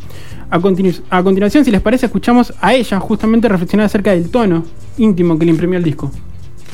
A, 0.50 0.58
continu- 0.60 1.00
a 1.08 1.22
continuación, 1.22 1.64
si 1.64 1.70
les 1.70 1.80
parece, 1.80 2.06
escuchamos 2.06 2.52
a 2.60 2.74
ella 2.74 3.00
justamente 3.00 3.48
reflexionar 3.48 3.86
acerca 3.86 4.10
del 4.10 4.28
tono 4.28 4.64
íntimo 4.98 5.38
que 5.38 5.46
le 5.46 5.52
imprimió 5.52 5.78
el 5.78 5.84
disco. 5.84 6.10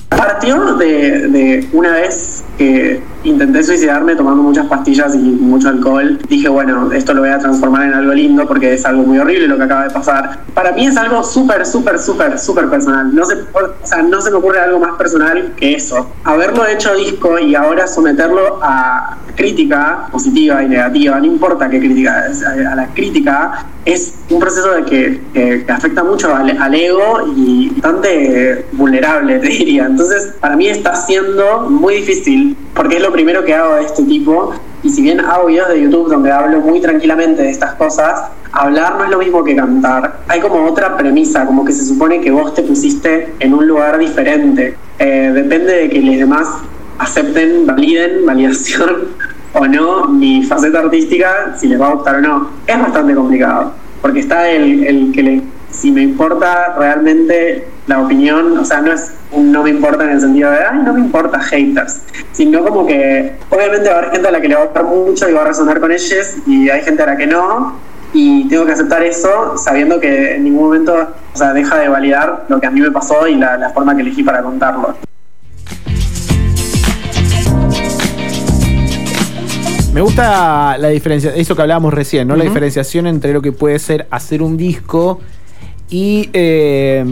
Partió 0.09 0.75
de, 0.77 1.29
de 1.29 1.69
una 1.73 1.93
vez 1.93 2.45
que 2.57 3.01
intenté 3.29 3.63
suicidarme 3.63 4.17
tomando 4.17 4.43
muchas 4.43 4.67
pastillas 4.67 5.15
y 5.15 5.19
mucho 5.19 5.69
alcohol. 5.69 6.19
Dije, 6.29 6.49
bueno, 6.49 6.91
esto 6.93 7.15
lo 7.15 7.21
voy 7.21 7.31
a 7.31 7.39
transformar 7.39 7.87
en 7.87 7.95
algo 7.95 8.13
lindo 8.13 8.47
porque 8.47 8.75
es 8.75 8.85
algo 8.85 9.03
muy 9.03 9.19
horrible 9.19 9.49
lo 9.49 9.57
que 9.57 9.65
acaba 9.65 9.85
de 9.85 9.91
pasar. 9.91 10.41
Para 10.55 10.73
mí 10.73 10.87
es 10.87 10.97
algo 10.97 11.23
súper, 11.23 11.65
súper, 11.67 11.99
súper, 11.99 12.39
súper 12.39 12.69
personal. 12.69 13.15
No 13.15 13.25
se, 13.25 13.35
o 13.35 13.87
sea, 13.87 14.03
no 14.03 14.21
se 14.21 14.31
me 14.31 14.37
ocurre 14.37 14.61
algo 14.61 14.81
más 14.81 14.97
personal 14.97 15.53
que 15.57 15.75
eso. 15.75 16.11
Haberlo 16.25 16.67
hecho 16.67 16.95
disco 16.95 17.39
y 17.39 17.55
ahora 17.55 17.87
someterlo 17.87 18.59
a 18.63 19.19
crítica 19.37 20.09
positiva 20.11 20.63
y 20.65 20.69
negativa, 20.69 21.19
no 21.21 21.27
importa 21.27 21.71
qué 21.71 21.79
crítica, 21.79 22.25
a 22.71 22.75
la 22.75 22.89
crítica, 22.89 23.67
es 23.93 24.15
un 24.31 24.39
proceso 24.39 24.71
de 24.73 24.85
que, 24.85 25.21
que- 25.33 25.65
que 25.65 25.73
afecta 25.73 26.05
mucho 26.05 26.35
al, 26.35 26.51
al 26.57 26.75
ego 26.75 27.27
y 27.37 27.71
bastante 27.71 28.67
vulnerable, 28.73 29.39
te 29.39 29.49
diría. 29.59 29.87
Entonces, 29.87 30.35
para 30.41 30.57
mí 30.57 30.69
está 30.69 30.95
siendo 30.97 31.69
muy 31.71 31.97
difícil, 31.97 32.57
porque 32.75 32.97
es 32.97 33.03
lo 33.03 33.13
primero 33.13 33.45
que 33.45 33.55
hago 33.55 33.75
de 33.77 33.83
este 33.85 34.03
tipo, 34.05 34.53
Y 34.83 34.91
si 34.91 35.03
bien 35.03 35.19
hago 35.21 35.47
videos 35.47 35.69
de 35.71 35.81
YouTube 35.83 36.09
donde 36.09 36.31
hablo 36.31 36.61
muy 36.61 36.81
tranquilamente 36.81 37.43
de 37.43 37.51
estas 37.51 37.75
cosas, 37.75 38.31
hablar 38.53 38.95
no 38.97 39.05
es 39.05 39.11
lo 39.11 39.19
mismo 39.19 39.43
que 39.43 39.57
cantar. 39.57 40.21
Hay 40.29 40.41
como 40.41 40.65
otra 40.71 40.97
premisa, 40.97 41.45
como 41.47 41.65
que 41.65 41.73
se 41.73 41.85
supone 41.85 42.21
que 42.21 42.31
vos 42.31 42.55
te 42.55 42.63
pusiste 42.63 43.35
en 43.41 43.55
un 43.55 43.67
lugar 43.67 43.99
diferente. 43.99 44.77
Eh, 45.01 45.33
depende 45.35 45.73
de 45.73 45.91
que 45.91 46.01
los 46.01 46.17
demás 46.17 46.47
acepten, 46.99 47.67
validen, 47.67 48.25
validación 48.27 49.09
o 49.55 49.67
no 49.67 50.07
mi 50.09 50.45
faceta 50.45 50.79
artística, 50.81 51.57
si 51.59 51.67
les 51.69 51.81
va 51.81 51.89
a 51.89 51.95
gustar 51.95 52.17
o 52.17 52.21
no. 52.21 52.51
Es 52.67 52.79
bastante 52.79 53.15
complicado, 53.15 53.73
porque 54.01 54.21
está 54.21 54.49
el, 54.49 54.85
el 54.85 55.13
que 55.13 55.23
le, 55.23 55.43
si 55.71 55.91
me 55.91 56.03
importa 56.03 56.75
realmente 56.79 57.67
la 57.87 58.01
opinión, 58.01 58.57
o 58.57 58.65
sea, 58.65 58.81
no 58.81 58.93
es 58.93 59.13
un 59.33 59.53
no 59.53 59.63
me 59.63 59.71
importa 59.71 60.05
en 60.05 60.11
el 60.11 60.21
sentido 60.21 60.51
de, 60.51 60.59
ay, 60.59 60.81
no 60.85 60.95
me 60.95 61.01
importa 61.01 61.41
haters, 61.41 62.03
sino 62.33 62.65
como 62.65 62.87
que 62.87 63.35
obviamente 63.51 63.89
va 63.89 63.97
a 63.97 63.99
haber 63.99 64.11
gente 64.13 64.29
a 64.29 64.31
la 64.31 64.41
que 64.41 64.49
le 64.49 64.55
va 64.55 64.63
a 64.63 64.65
gustar 64.65 64.85
mucho 64.85 65.29
y 65.29 65.33
va 65.33 65.43
a 65.43 65.47
resonar 65.47 65.81
con 65.81 65.93
ellos 65.93 66.37
y 66.47 66.71
hay 66.71 66.83
gente 66.83 67.03
a 67.03 67.07
la 67.07 67.17
que 67.17 67.27
no, 67.27 67.77
y 68.13 68.49
tengo 68.49 68.65
que 68.65 68.73
aceptar 68.73 69.03
eso 69.03 69.59
sabiendo 69.59 70.01
que 70.01 70.37
en 70.37 70.45
ningún 70.45 70.65
momento 70.65 71.09
o 71.35 71.37
sea, 71.37 71.53
deja 71.53 71.79
de 71.79 71.89
validar 71.89 72.47
lo 72.49 72.61
que 72.61 72.67
a 72.67 72.71
mí 72.71 72.81
me 72.81 72.91
pasó 72.91 73.29
y 73.29 73.37
la, 73.37 73.57
la 73.57 73.71
forma 73.71 73.95
que 73.95 74.03
elegí 74.03 74.23
para 74.23 74.43
contarlo. 74.43 74.97
Me 79.99 80.03
gusta 80.03 80.79
la 80.79 80.91
diferencia, 80.91 81.35
eso 81.35 81.57
que 81.57 81.63
hablábamos 81.63 81.93
recién, 81.93 82.29
¿no? 82.29 82.37
La 82.37 82.45
diferenciación 82.45 83.09
entre 83.09 83.33
lo 83.33 83.43
que 83.43 83.51
puede 83.51 83.81
ser 83.81 84.07
hacer 84.13 84.43
un 84.43 84.57
disco 84.57 85.19
y 85.91 86.31
eh, 86.35 87.05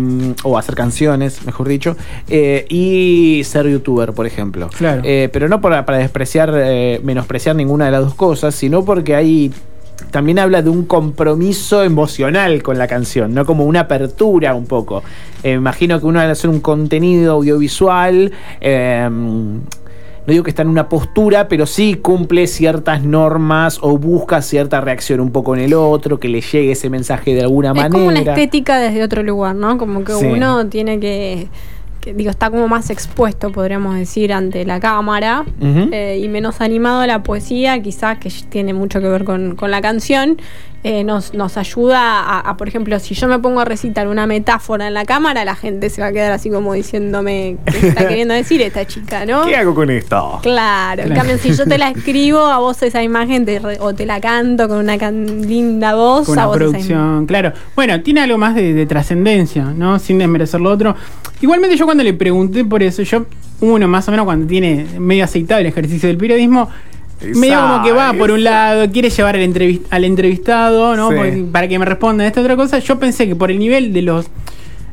o 0.45 0.57
hacer 0.57 0.77
canciones, 0.77 1.45
mejor 1.45 1.67
dicho, 1.67 1.97
eh, 2.29 2.65
y 2.69 3.43
ser 3.43 3.69
youtuber, 3.69 4.13
por 4.13 4.25
ejemplo. 4.25 4.71
Claro. 4.79 5.03
Eh, 5.05 5.29
pero 5.33 5.49
no 5.49 5.61
para, 5.61 5.85
para 5.85 5.99
despreciar, 5.99 6.53
eh, 6.55 7.01
menospreciar 7.03 7.57
ninguna 7.57 7.87
de 7.87 7.91
las 7.91 8.03
dos 8.03 8.15
cosas, 8.15 8.55
sino 8.55 8.85
porque 8.85 9.17
hay 9.17 9.51
también 10.13 10.39
habla 10.39 10.63
de 10.63 10.71
un 10.71 10.85
compromiso 10.85 11.83
emocional 11.83 12.63
con 12.63 12.79
la 12.79 12.87
canción, 12.87 13.35
no 13.35 13.45
como 13.45 13.65
una 13.65 13.81
apertura 13.81 14.55
un 14.55 14.67
poco. 14.67 15.03
Imagino 15.43 15.99
que 15.99 16.07
uno 16.07 16.21
al 16.21 16.31
hacer 16.31 16.51
un 16.51 16.61
contenido 16.61 17.33
audiovisual, 17.33 18.31
eh, 18.61 19.11
no 20.27 20.33
digo 20.33 20.43
que 20.45 20.51
está 20.51 20.63
en 20.63 20.69
una 20.69 20.89
postura, 20.89 21.49
pero 21.49 21.67
sí 21.67 21.95
cumple 21.95 22.47
ciertas 22.49 23.03
normas 23.05 23.79
o 23.81 23.97
busca 23.97 24.43
cierta 24.43 24.81
reacción 24.81 25.21
un 25.21 25.31
poco 25.31 25.55
en 25.55 25.63
el 25.63 25.75
otro, 25.75 26.19
que 26.19 26.29
le 26.29 26.41
llegue 26.41 26.73
ese 26.73 26.91
mensaje 26.91 27.35
de 27.35 27.43
alguna 27.43 27.69
Es 27.71 27.75
manera. 27.77 27.91
como 27.93 28.07
una 28.07 28.19
estética 28.21 28.79
desde 28.79 29.03
otro 29.05 29.23
lugar, 29.23 29.55
¿no? 29.55 29.79
Como 29.79 30.03
que 30.05 30.13
Sí. 30.15 30.27
uno 30.27 30.67
tiene 30.67 30.99
que, 30.99 31.47
digo, 32.15 32.31
está 32.31 32.51
como 32.51 32.69
más 32.69 32.91
expuesto, 32.91 33.51
podríamos 33.53 33.97
decir, 33.97 34.33
ante 34.33 34.65
la 34.65 34.79
cámara 34.81 35.45
eh, 35.61 36.21
y 36.23 36.29
menos 36.29 36.61
animado 36.61 37.01
a 37.01 37.07
la 37.07 37.23
poesía, 37.23 37.81
quizás 37.83 38.19
que 38.19 38.31
tiene 38.49 38.75
mucho 38.75 39.01
que 39.01 39.09
ver 39.09 39.25
con, 39.25 39.57
con 39.57 39.71
la 39.71 39.81
canción. 39.81 40.37
eh, 40.85 41.03
nos, 41.03 41.35
nos 41.35 41.57
ayuda 41.57 41.99
a, 42.21 42.39
a, 42.49 42.57
por 42.57 42.69
ejemplo, 42.69 42.97
si 43.01 43.15
yo 43.17 43.27
me 43.27 43.41
pongo 43.41 43.59
a 43.59 43.65
recitar 43.65 44.07
una 44.07 44.25
metáfora 44.29 44.87
en 44.87 44.95
la 44.95 45.05
cámara, 45.05 45.45
la 45.45 45.57
gente 45.57 45.91
se 45.91 46.01
va 46.01 46.09
a 46.09 46.13
quedar 46.13 46.31
así 46.31 46.49
como 46.49 46.75
diciéndome 46.75 47.57
qué 47.67 47.89
está 47.89 48.07
queriendo 48.09 48.35
decir 48.35 48.63
esta 48.63 48.87
chica, 48.87 49.27
¿no? 49.27 49.47
¿Qué 49.47 49.57
hago 49.57 49.75
con 49.75 49.91
esto? 49.91 50.39
Claro, 50.43 51.03
en 51.03 51.13
cambio, 51.15 51.39
si 51.39 51.53
yo 51.55 51.65
te 51.67 51.77
la 51.77 51.89
escribo, 51.91 52.39
a 52.39 52.59
vos 52.59 52.81
esa 52.85 53.03
imagen 53.03 53.45
te 53.45 53.59
re- 53.59 53.79
o 53.81 53.95
te 53.97 54.07
la 54.07 54.21
canto 54.21 54.69
con 54.69 54.79
una 54.79 54.97
can- 54.97 55.43
linda 55.49 55.97
voz, 55.97 56.27
Con 56.27 56.39
a 56.39 56.43
una 56.43 56.47
vos 56.47 56.57
esa 56.57 56.65
imagen. 56.69 56.87
producción, 56.87 57.27
claro. 57.27 57.53
Bueno, 57.75 58.01
tiene 58.03 58.21
algo 58.21 58.39
más 58.39 58.55
de, 58.55 58.73
de 58.73 58.87
trascendencia, 58.87 59.65
¿no? 59.65 59.99
Sin 59.99 60.19
desmerecer 60.19 60.61
lo 60.61 60.71
otro. 60.71 60.95
Igualmente 61.41 61.77
yo 61.77 61.85
cuando 61.85 61.96
le 62.03 62.13
pregunté 62.15 62.65
por 62.65 62.83
eso, 62.83 63.03
yo, 63.03 63.27
uno 63.61 63.89
más 63.89 64.07
o 64.09 64.11
menos 64.11 64.25
cuando 64.27 64.47
tiene 64.47 64.87
medio 64.99 65.25
aceitado 65.25 65.61
el 65.61 65.67
ejercicio 65.67 66.09
del 66.09 66.17
periodismo, 66.17 66.69
medio 67.35 67.61
como 67.61 67.83
que 67.83 67.93
va 67.93 68.13
por 68.13 68.31
un 68.31 68.45
lado, 68.45 68.91
quiere 68.91 69.09
llevar 69.11 69.37
al, 69.37 69.43
entrevis- 69.43 69.81
al 69.91 70.05
entrevistado, 70.05 70.97
¿no? 70.97 71.11
Sí. 71.11 71.47
Para 71.51 71.67
que 71.69 71.79
me 71.79 71.85
responda 71.85 72.27
esta 72.27 72.41
otra 72.41 72.57
cosa. 72.57 72.79
Yo 72.79 72.99
pensé 72.99 73.27
que 73.27 73.35
por 73.35 73.51
el 73.51 73.59
nivel 73.59 73.93
de 73.93 74.03
los 74.03 74.27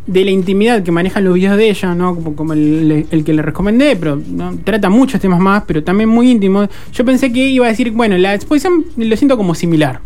de 0.06 0.26
la 0.26 0.32
intimidad 0.32 0.84
que 0.84 0.92
manejan 0.92 1.24
los 1.24 1.34
videos 1.34 1.56
de 1.56 1.70
ella, 1.70 1.96
¿no? 1.96 2.14
Como, 2.16 2.36
como 2.36 2.52
el, 2.54 3.06
el 3.10 3.24
que 3.24 3.32
le 3.34 3.42
recomendé, 3.42 3.96
pero 3.96 4.18
¿no? 4.18 4.54
trata 4.62 4.90
muchos 4.90 5.22
temas 5.22 5.40
más, 5.40 5.64
pero 5.66 5.82
también 5.82 6.10
muy 6.10 6.30
íntimos. 6.30 6.68
Yo 6.94 7.06
pensé 7.06 7.32
que 7.32 7.48
iba 7.48 7.66
a 7.66 7.70
decir, 7.70 7.92
bueno, 7.92 8.18
la 8.18 8.34
exposición 8.34 8.86
lo 8.98 9.16
siento 9.16 9.38
como 9.38 9.56
similar. 9.56 10.02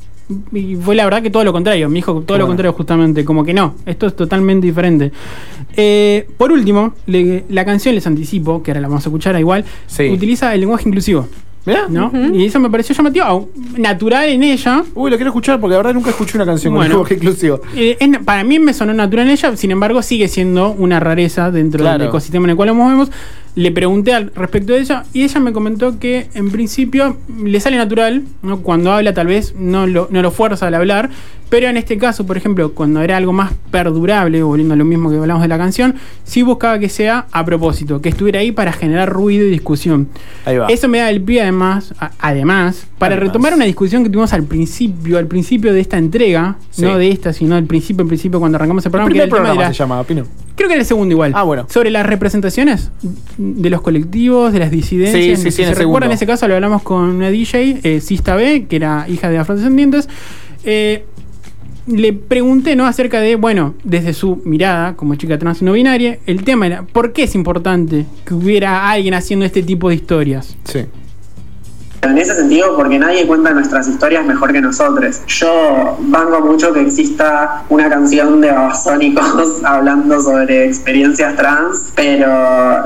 Y 0.51 0.75
fue 0.75 0.93
la 0.95 1.05
verdad 1.05 1.21
que 1.21 1.29
todo 1.29 1.43
lo 1.45 1.53
contrario, 1.53 1.87
me 1.87 1.95
dijo 1.95 2.11
todo 2.21 2.37
lo 2.37 2.43
Bueno. 2.43 2.47
contrario 2.47 2.73
justamente, 2.73 3.23
como 3.23 3.45
que 3.45 3.53
no, 3.53 3.75
esto 3.85 4.07
es 4.07 4.15
totalmente 4.15 4.67
diferente. 4.67 5.11
Eh, 5.75 6.27
por 6.37 6.51
último, 6.51 6.93
le- 7.05 7.45
la 7.49 7.63
canción, 7.63 7.95
les 7.95 8.05
anticipo, 8.07 8.61
que 8.61 8.71
ahora 8.71 8.81
la 8.81 8.87
vamos 8.87 9.05
a 9.05 9.09
escuchar 9.09 9.39
igual, 9.39 9.63
Sí. 9.85 10.09
utiliza 10.09 10.53
el 10.53 10.59
lenguaje 10.61 10.89
inclusivo, 10.89 11.27
Mirá. 11.65 11.85
¿no? 11.89 12.11
Y 12.33 12.45
eso 12.45 12.59
me 12.59 12.69
pareció 12.69 12.95
llamativo, 12.95 13.49
natural 13.77 14.29
en 14.29 14.43
ella, 14.43 14.83
Uy, 14.95 15.11
lo 15.11 15.17
quiero 15.17 15.29
escuchar 15.29 15.59
porque 15.61 15.71
la 15.73 15.77
verdad 15.77 15.93
nunca 15.93 16.09
escuché 16.09 16.37
una 16.37 16.45
canción 16.45 16.73
Bueno. 16.73 16.85
con 16.85 16.89
lenguaje 17.09 17.13
inclusivo. 17.15 17.61
Eh, 17.75 17.95
es- 17.99 18.17
para 18.25 18.43
mí 18.43 18.59
me 18.59 18.73
sonó 18.73 18.93
natural 18.93 19.27
en 19.27 19.31
ella, 19.33 19.55
sin 19.55 19.71
embargo 19.71 20.01
sigue 20.01 20.27
siendo 20.27 20.71
una 20.71 20.99
rareza 20.99 21.51
dentro 21.51 21.79
Claro. 21.81 21.99
del 21.99 22.07
ecosistema 22.09 22.45
en 22.47 22.49
el 22.51 22.55
cual 22.55 22.67
nos 22.69 22.75
movemos. 22.77 23.11
Le 23.57 23.71
pregunté 23.71 24.13
al 24.13 24.31
respecto 24.35 24.73
de 24.73 24.81
ella 24.81 25.03
y 25.13 25.23
ella 25.23 25.39
me 25.39 25.51
comentó 25.51 25.97
que 25.97 26.27
en 26.35 26.51
principio 26.51 27.17
le 27.43 27.59
sale 27.59 27.75
natural, 27.77 28.21
¿no? 28.43 28.59
cuando 28.59 28.91
habla 28.91 29.15
tal 29.15 29.25
vez 29.25 29.55
no 29.57 29.87
lo, 29.87 30.07
no 30.11 30.21
lo 30.21 30.29
fuerza 30.29 30.67
al 30.67 30.75
hablar, 30.75 31.09
pero 31.49 31.67
en 31.67 31.75
este 31.75 31.97
caso, 31.97 32.23
por 32.25 32.37
ejemplo, 32.37 32.73
cuando 32.73 33.01
era 33.01 33.17
algo 33.17 33.33
más 33.33 33.51
perdurable, 33.71 34.43
volviendo 34.43 34.75
a 34.75 34.77
lo 34.77 34.85
mismo 34.85 35.09
que 35.09 35.17
hablamos 35.17 35.41
de 35.41 35.47
la 35.47 35.57
canción, 35.57 35.95
sí 36.23 36.43
buscaba 36.43 36.77
que 36.77 36.87
sea 36.89 37.25
a 37.31 37.43
propósito, 37.45 37.99
que 37.99 38.09
estuviera 38.09 38.41
ahí 38.41 38.51
para 38.51 38.71
generar 38.73 39.09
ruido 39.09 39.43
y 39.45 39.49
discusión. 39.49 40.07
Ahí 40.45 40.57
va. 40.57 40.67
Eso 40.67 40.87
me 40.87 40.99
da 40.99 41.09
el 41.09 41.21
pie 41.21 41.41
además, 41.41 41.95
a- 41.99 42.11
además, 42.19 42.85
para 42.97 43.13
Además. 43.15 43.29
retomar 43.29 43.53
una 43.53 43.65
discusión 43.65 44.03
que 44.03 44.09
tuvimos 44.09 44.33
al 44.33 44.43
principio, 44.43 45.17
al 45.19 45.27
principio 45.27 45.71
de 45.71 45.79
esta 45.81 45.97
entrega, 45.97 46.57
Sí. 46.71 46.81
no 46.81 46.97
de 46.97 47.09
esta, 47.09 47.31
sino 47.31 47.55
al 47.55 47.65
principio, 47.65 48.01
al 48.01 48.07
principio 48.07 48.39
cuando 48.39 48.55
arrancamos 48.55 48.83
el 48.85 48.91
programa, 48.91 49.07
que 49.09 49.11
primer 49.13 49.25
el 49.25 49.29
tema 49.29 49.37
de 49.37 49.43
programa 49.45 49.67
la- 49.69 49.73
se 49.73 49.77
llama, 49.79 50.03
Pino. 50.03 50.23
creo 50.55 50.67
que 50.67 50.73
era 50.73 50.81
el 50.81 50.87
segundo 50.87 51.11
igual. 51.13 51.31
Ah, 51.35 51.43
bueno. 51.43 51.67
Sobre 51.69 51.91
las 51.91 52.05
representaciones 52.05 52.89
de 53.37 53.69
los 53.69 53.81
colectivos, 53.81 54.51
de 54.51 54.59
las 54.59 54.71
disidencias. 54.71 55.23
Sí, 55.39 55.43
sí, 55.45 55.51
sí, 55.51 55.57
si 55.57 55.61
en 55.63 55.69
se 55.69 55.75
recuerdan, 55.75 56.09
en 56.09 56.15
ese 56.15 56.25
caso 56.25 56.47
lo 56.47 56.55
hablamos 56.55 56.81
con 56.81 57.01
una 57.03 57.29
DJ, 57.29 57.79
eh, 57.83 58.01
Sista 58.01 58.35
B, 58.35 58.65
que 58.67 58.75
era 58.77 59.05
hija 59.07 59.29
de 59.29 59.37
afrodescendientes. 59.37 60.09
Eh, 60.63 61.05
le 61.85 62.11
pregunté, 62.13 62.75
¿no? 62.75 62.85
Acerca 62.85 63.21
de, 63.21 63.35
bueno, 63.37 63.73
desde 63.83 64.11
su 64.13 64.41
mirada 64.43 64.95
como 64.95 65.15
chica 65.15 65.37
trans 65.39 65.61
no 65.61 65.71
binaria, 65.73 66.17
el 66.25 66.43
tema 66.43 66.65
era, 66.67 66.81
¿por 66.83 67.13
qué 67.13 67.23
es 67.23 67.35
importante 67.35 68.05
que 68.25 68.33
hubiera 68.33 68.89
alguien 68.89 69.13
haciendo 69.13 69.45
este 69.45 69.63
tipo 69.63 69.87
de 69.87 69.95
historias? 69.95 70.57
Sí. 70.65 70.79
En 72.09 72.17
ese 72.17 72.35
sentido, 72.35 72.75
porque 72.75 72.99
nadie 72.99 73.25
cuenta 73.27 73.51
nuestras 73.51 73.87
historias 73.87 74.25
mejor 74.25 74.51
que 74.51 74.61
nosotros. 74.61 75.21
Yo 75.27 75.97
banco 75.99 76.41
mucho 76.41 76.73
que 76.73 76.81
exista 76.81 77.63
una 77.69 77.89
canción 77.89 78.41
de 78.41 78.51
babasónicos 78.51 79.61
hablando 79.63 80.21
sobre 80.21 80.65
experiencias 80.65 81.35
trans, 81.35 81.91
pero 81.95 82.27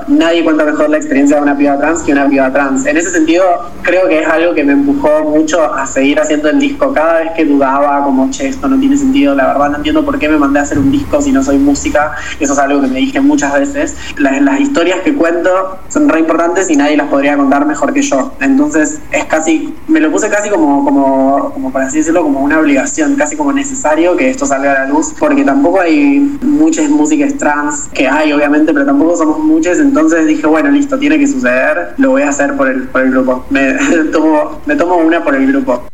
nadie 0.07 0.43
cuenta 0.43 0.63
mejor 0.63 0.89
la 0.89 0.97
experiencia 0.97 1.37
de 1.37 1.43
una 1.43 1.57
piba 1.57 1.77
trans 1.77 2.01
que 2.01 2.11
una 2.11 2.27
piba 2.27 2.51
trans. 2.51 2.85
En 2.85 2.97
ese 2.97 3.11
sentido, 3.11 3.43
creo 3.81 4.07
que 4.07 4.21
es 4.21 4.27
algo 4.27 4.53
que 4.53 4.63
me 4.63 4.73
empujó 4.73 5.23
mucho 5.25 5.61
a 5.73 5.85
seguir 5.85 6.19
haciendo 6.19 6.49
el 6.49 6.59
disco. 6.59 6.93
Cada 6.93 7.19
vez 7.19 7.31
que 7.35 7.45
dudaba, 7.45 8.03
como, 8.03 8.29
che, 8.31 8.47
esto 8.47 8.67
no 8.67 8.79
tiene 8.79 8.97
sentido, 8.97 9.35
la 9.35 9.47
verdad 9.47 9.69
no 9.69 9.77
entiendo 9.77 10.05
por 10.05 10.19
qué 10.19 10.29
me 10.29 10.37
mandé 10.37 10.59
a 10.59 10.63
hacer 10.63 10.79
un 10.79 10.91
disco 10.91 11.21
si 11.21 11.31
no 11.31 11.43
soy 11.43 11.57
música. 11.57 12.15
Eso 12.39 12.53
es 12.53 12.59
algo 12.59 12.81
que 12.81 12.87
me 12.87 12.99
dije 12.99 13.21
muchas 13.21 13.53
veces. 13.53 13.95
Las, 14.17 14.41
las 14.41 14.59
historias 14.59 15.01
que 15.01 15.13
cuento 15.13 15.77
son 15.89 16.09
re 16.09 16.19
importantes 16.19 16.69
y 16.69 16.75
nadie 16.75 16.97
las 16.97 17.07
podría 17.07 17.37
contar 17.37 17.65
mejor 17.65 17.93
que 17.93 18.01
yo. 18.01 18.33
Entonces, 18.39 18.99
es 19.11 19.25
casi, 19.25 19.73
me 19.87 19.99
lo 19.99 20.11
puse 20.11 20.29
casi 20.29 20.49
como, 20.49 20.83
como, 20.85 21.51
como 21.53 21.71
por 21.71 21.81
así 21.81 21.97
decirlo, 21.97 22.23
como 22.23 22.41
una 22.41 22.59
obligación, 22.59 23.15
casi 23.15 23.35
como 23.35 23.51
necesario 23.51 24.15
que 24.15 24.29
esto 24.29 24.45
salga 24.45 24.71
a 24.71 24.85
la 24.85 24.87
luz, 24.87 25.13
porque 25.19 25.43
tampoco 25.43 25.81
hay 25.81 26.19
muchas 26.41 26.89
músicas 26.89 27.33
trans, 27.37 27.89
que 27.93 28.07
hay 28.07 28.31
obviamente, 28.31 28.73
pero 28.73 28.85
tampoco 28.85 29.17
somos 29.17 29.39
muchas, 29.39 29.79
entonces 29.79 30.25
dije, 30.27 30.47
bueno, 30.47 30.69
listo, 30.69 30.97
tiene 30.97 31.19
que 31.19 31.27
suceder, 31.27 31.93
lo 31.97 32.11
voy 32.11 32.23
a 32.23 32.29
hacer 32.29 32.55
por 32.55 32.69
el, 32.69 32.83
por 32.83 33.01
el 33.01 33.11
grupo. 33.11 33.45
Me 33.49 33.73
tomo, 34.11 34.61
me 34.65 34.75
tomo 34.75 34.97
una 34.97 35.23
por 35.23 35.35
el 35.35 35.47
grupo. 35.47 35.90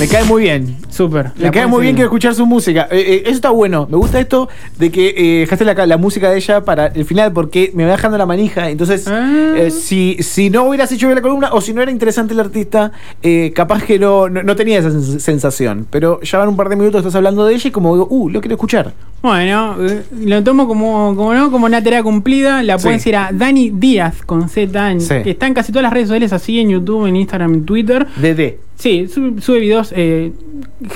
Me 0.00 0.08
cae 0.08 0.24
muy 0.24 0.42
bien. 0.44 0.76
Súper. 0.88 1.32
Me 1.36 1.50
cae 1.50 1.66
muy 1.66 1.82
bien 1.82 1.94
que 1.94 2.02
escuchar 2.02 2.34
su 2.34 2.46
música. 2.46 2.88
Eh, 2.90 2.98
eh, 2.98 3.22
eso 3.26 3.34
está 3.34 3.50
bueno. 3.50 3.86
Me 3.90 3.98
gusta 3.98 4.18
esto 4.18 4.48
de 4.78 4.90
que 4.90 5.14
eh, 5.16 5.40
dejaste 5.40 5.64
la, 5.66 5.74
la 5.86 5.96
música 5.98 6.30
de 6.30 6.38
ella 6.38 6.64
para 6.64 6.86
el 6.86 7.04
final 7.04 7.32
porque 7.34 7.70
me 7.74 7.84
va 7.84 7.92
dejando 7.92 8.16
la 8.16 8.24
manija. 8.26 8.70
Entonces, 8.70 9.06
Ah. 9.06 9.68
si, 9.70 10.16
si 10.22 10.48
no 10.48 10.64
hubieras 10.64 10.90
hecho 10.90 11.06
bien 11.06 11.16
la 11.16 11.22
columna 11.22 11.50
o 11.52 11.60
si 11.60 11.74
no 11.74 11.82
era 11.82 11.90
interesante 11.90 12.32
el 12.32 12.40
artista, 12.40 12.92
capaz 13.54 13.82
que 13.84 13.98
no, 13.98 14.28
no, 14.30 14.42
no 14.42 14.56
tenía 14.56 14.78
esa 14.78 14.88
sens- 14.88 15.18
sensación. 15.20 15.86
Pero 15.90 16.20
ya 16.22 16.38
van 16.38 16.48
un 16.48 16.56
par 16.56 16.70
de 16.70 16.76
minutos, 16.76 17.00
estás 17.00 17.14
hablando 17.14 17.44
de 17.44 17.54
ella 17.54 17.68
y 17.68 17.70
como 17.70 17.92
digo, 17.92 18.06
uh, 18.10 18.30
lo 18.30 18.40
quiero 18.40 18.54
escuchar. 18.54 18.92
Bueno, 19.22 19.76
eh, 19.86 20.02
lo 20.24 20.42
tomo 20.42 20.66
como, 20.66 21.14
como, 21.14 21.34
¿no? 21.34 21.50
como 21.50 21.66
una 21.66 21.82
tarea 21.82 22.02
cumplida. 22.02 22.62
La 22.62 22.78
Sí. 22.78 22.84
pueden 22.84 22.98
decir 22.98 23.16
a 23.16 23.30
Dani 23.32 23.70
Díaz 23.70 24.22
con 24.24 24.48
Z. 24.48 24.90
en- 24.90 25.00
Sí. 25.02 25.14
que 25.22 25.30
está 25.32 25.46
en 25.46 25.52
casi 25.54 25.72
todas 25.72 25.82
las 25.82 25.92
redes 25.92 26.08
sociales, 26.08 26.32
así 26.32 26.58
en 26.58 26.70
YouTube, 26.70 27.06
en 27.06 27.16
Instagram, 27.16 27.52
en 27.54 27.64
Twitter. 27.66 28.06
DD. 28.16 28.58
Sí, 28.76 29.08
su- 29.12 29.38
sube 29.40 29.58
videos 29.60 29.92
eh, 29.94 30.32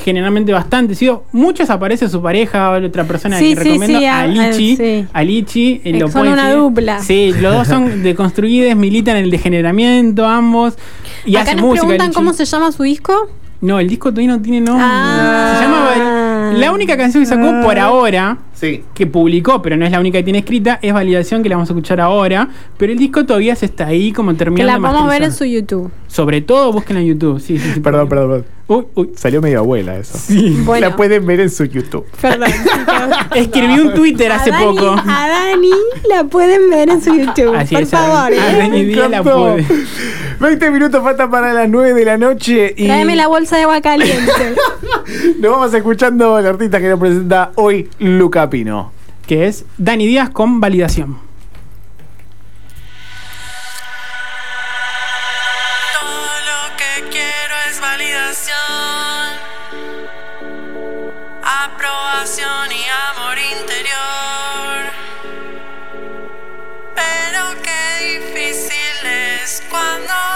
generalmente 0.02 0.52
bastante. 0.54 0.95
sido 0.95 1.25
Muchos 1.33 1.69
aparece 1.69 2.09
su 2.09 2.23
pareja 2.23 2.71
o 2.71 2.83
otra 2.87 3.04
persona 3.04 3.38
Sí, 3.38 3.54
que 3.54 3.62
sí, 3.62 3.69
recomiendo. 3.69 3.99
sí, 3.99 4.04
a 4.07 4.21
ah, 4.21 4.26
Lichi. 4.26 4.76
sí. 4.76 5.07
A 5.12 5.23
Lichi. 5.23 5.81
eh, 5.85 5.99
lo 5.99 6.11
son 6.11 6.28
una 6.28 6.45
seguir. 6.47 6.59
dupla. 6.59 6.99
Sí, 7.00 7.35
los 7.38 7.54
dos 7.54 7.69
son 7.69 8.02
deconstruidos, 8.02 8.75
militan 8.75 9.16
en 9.19 9.25
el 9.25 9.31
degeneramiento, 9.31 10.25
ambos. 10.25 10.78
Y 11.26 11.37
Acá 11.37 11.43
hacen 11.43 11.57
nos 11.59 11.66
música. 11.66 11.87
preguntan 11.88 12.12
cómo 12.14 12.33
se 12.33 12.47
llama 12.47 12.73
su 12.73 12.85
disco. 12.85 13.28
No, 13.61 13.78
el 13.78 13.88
disco 13.88 14.11
todavía 14.11 14.28
no 14.35 14.40
tiene 14.43 14.61
nombre. 14.62 14.85
Ah. 14.88 15.57
Se 15.59 15.64
llama. 15.64 16.24
La 16.53 16.73
única 16.73 16.97
canción 16.97 17.23
que 17.23 17.29
sacó 17.29 17.63
por 17.63 17.79
ahora 17.79 18.39
Sí. 18.55 18.85
que 18.95 19.07
publicó, 19.07 19.61
pero 19.63 19.77
no 19.77 19.85
es 19.85 19.91
la 19.91 19.99
única 20.01 20.19
que 20.19 20.25
tiene 20.25 20.39
escrita, 20.41 20.79
es 20.81 20.93
Validación, 20.93 21.43
que 21.43 21.49
la 21.49 21.57
vamos 21.57 21.69
a 21.71 21.73
escuchar 21.73 22.01
ahora. 22.01 22.49
Pero 22.77 22.93
el 22.93 22.99
disco 22.99 23.25
todavía 23.27 23.55
se 23.57 23.67
está 23.67 23.87
ahí 23.89 24.13
como 24.13 24.31
Que 24.33 24.39
terminando 24.39 24.67
la 24.73 24.75
de 24.89 24.93
podemos 24.93 25.09
ver 25.11 25.23
en 25.25 25.33
su 25.33 25.45
YouTube. 25.45 25.91
Sobre 26.07 26.41
todo 26.41 26.73
búsquenla 26.73 27.01
en 27.03 27.09
YouTube. 27.09 27.41
Sí, 27.41 27.59
sí, 27.59 27.73
sí. 27.75 27.81
Perdón, 27.81 28.09
perdón, 28.09 28.29
perdón. 28.29 28.45
Uy, 28.67 28.85
uy. 28.95 29.11
Salió 29.17 29.43
medio 29.43 29.59
abuela 29.59 29.97
eso. 29.97 30.17
Bueno. 30.65 30.89
La 30.89 30.97
pueden 30.97 31.27
ver 31.27 31.41
en 31.41 31.51
su 31.51 31.65
YouTube. 31.65 32.07
Perdón. 32.21 32.49
Escribí 33.35 33.79
un 33.81 33.93
Twitter 33.95 34.31
A 34.33 34.37
hace 34.37 34.51
Dani- 34.53 34.65
poco. 34.65 34.91
A 35.07 35.29
Dani 35.29 35.71
la 36.09 36.25
pueden 36.25 36.71
ver 36.71 36.89
en 36.89 37.03
su 37.03 37.15
YouTube. 37.15 37.55
Así 37.57 37.75
por 37.75 37.83
es, 37.83 37.91
favor. 37.91 38.33
a 38.33 38.53
¿eh? 38.53 38.59
Dani 38.59 38.85
Díaz 38.85 39.11
la 39.11 39.23
puede. 39.23 39.67
20 40.45 40.71
minutos 40.73 41.03
faltan 41.03 41.31
para 41.31 41.55
las 41.55 41.71
9 41.71 41.95
de 41.95 42.05
la 42.05 42.19
noche. 42.19 42.75
Y... 42.77 42.87
Tráeme 42.87 43.17
la 43.17 43.29
bolsa 43.29 43.57
de 43.57 43.63
agua 43.63 43.81
caliente. 43.81 44.55
Nos 45.41 45.53
vamos 45.53 45.73
escuchando 45.73 46.37
al 46.37 46.47
artista 46.47 46.79
que 46.81 46.89
nos 46.89 47.01
presenta 47.01 47.53
hoy, 47.55 47.89
Luca 47.99 48.51
Pino. 48.51 48.93
Que 49.27 49.47
es 49.47 49.65
Dani 49.79 50.07
Díaz 50.07 50.29
con 50.29 50.61
validación. 50.61 51.19
Todo 55.99 56.35
lo 56.51 56.77
que 56.77 57.09
quiero 57.09 57.55
es 57.71 57.81
validación, 57.81 58.55
aprobación 61.43 62.71
y 62.71 62.85
amor 63.17 63.39
interior. 63.39 64.93
Pero 66.95 67.63
qué 67.63 68.19
difícil 68.19 69.07
es 69.43 69.63
cuando 69.71 70.34